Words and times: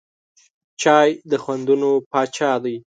چای 0.81 1.09
د 1.29 1.31
خوندونو 1.43 1.89
پاچا 2.11 2.51
دی. 2.63 2.75